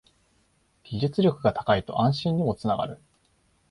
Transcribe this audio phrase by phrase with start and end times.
[0.83, 2.99] 技術力が高いと安心にもつながる